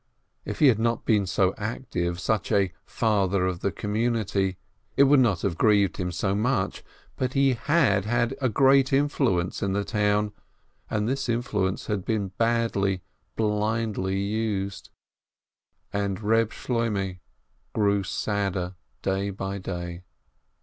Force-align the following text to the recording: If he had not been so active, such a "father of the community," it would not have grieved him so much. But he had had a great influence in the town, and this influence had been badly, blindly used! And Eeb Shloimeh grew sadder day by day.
If 0.45 0.57
he 0.57 0.65
had 0.65 0.79
not 0.79 1.05
been 1.05 1.27
so 1.27 1.53
active, 1.59 2.19
such 2.19 2.51
a 2.51 2.73
"father 2.87 3.45
of 3.45 3.59
the 3.59 3.71
community," 3.71 4.57
it 4.97 5.03
would 5.03 5.19
not 5.19 5.43
have 5.43 5.59
grieved 5.59 5.97
him 5.97 6.11
so 6.11 6.33
much. 6.33 6.83
But 7.17 7.33
he 7.33 7.53
had 7.53 8.05
had 8.05 8.35
a 8.41 8.49
great 8.49 8.91
influence 8.91 9.61
in 9.61 9.73
the 9.73 9.83
town, 9.85 10.31
and 10.89 11.07
this 11.07 11.29
influence 11.29 11.85
had 11.85 12.03
been 12.03 12.29
badly, 12.39 13.03
blindly 13.35 14.17
used! 14.19 14.89
And 15.93 16.19
Eeb 16.19 16.49
Shloimeh 16.49 17.19
grew 17.73 18.01
sadder 18.01 18.73
day 19.03 19.29
by 19.29 19.59
day. 19.59 20.01